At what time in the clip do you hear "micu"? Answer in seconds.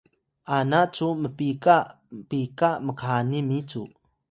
3.49-3.83